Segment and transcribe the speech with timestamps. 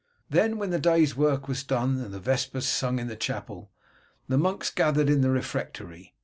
[0.31, 3.69] Then when the day's work was done, and vespers sung in the chapel,
[4.27, 6.15] the monks gathered in the refectory.